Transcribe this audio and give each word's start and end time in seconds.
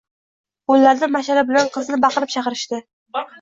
Qo`llarda 0.71 1.09
mash`ala 1.15 1.43
bilan 1.51 1.69
qizni 1.77 2.01
baqirib 2.07 2.33
chaqirishdi 2.37 2.81